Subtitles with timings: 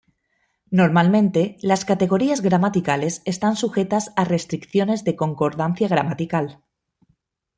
[0.71, 6.63] Normalmente las categorías gramaticales están sujetas a restricciones de concordancia gramatical.